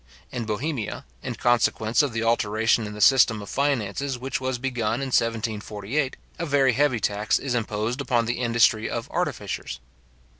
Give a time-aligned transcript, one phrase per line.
[0.31, 4.95] In Bohemia, in consequence of the alteration in the system of finances which was begun
[4.95, 9.79] in 1748, a very heavy tax is imposed upon the industry of artificers.